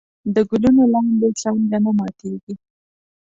د 0.33 0.35
ګلونو 0.49 0.83
لاندې 0.93 1.29
څانګه 1.41 1.77
نه 1.83 1.91
ماتېږي. 1.97 2.53